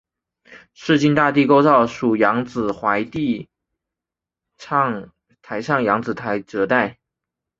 [0.73, 3.47] 市境大地构造属扬子准地
[5.43, 6.97] 台上扬子台褶带。